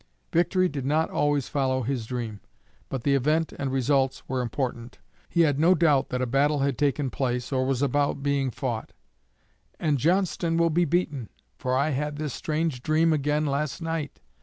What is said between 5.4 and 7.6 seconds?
had no doubt that a battle had taken place